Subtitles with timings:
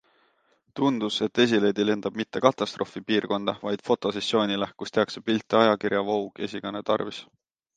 [0.77, 7.23] Tundus, et esileedi lendab mitte katastroofipiirkonda, vaid fotosessioonile, kus tehakse pilte ajakirja Vogue esikaane tarvis.